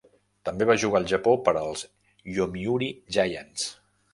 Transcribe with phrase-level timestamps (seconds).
[0.47, 1.85] També va jugar al Japó per als
[2.39, 3.69] Yomiuri Giants.